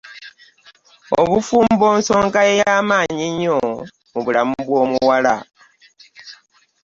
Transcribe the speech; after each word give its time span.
Obufumbo 1.21 1.85
nsonga 1.97 2.39
ey'amaanyi 2.51 3.21
ennyo 3.29 3.57
mu 4.11 4.19
bulamu 4.25 4.55
bw'omuwala. 4.65 5.35